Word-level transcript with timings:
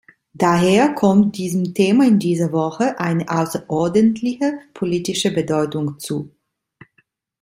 Daher 0.33 0.95
kommt 0.95 1.37
diesem 1.37 1.75
Thema 1.75 2.07
in 2.07 2.17
dieser 2.17 2.51
Woche 2.51 2.99
eine 2.99 3.29
außerordentliche 3.29 4.57
politische 4.73 5.29
Bedeutung 5.29 5.99
zu. 5.99 6.33